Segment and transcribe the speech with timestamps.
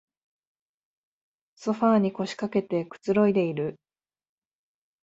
[1.53, 3.79] ソファーに腰かけてくつろいでいる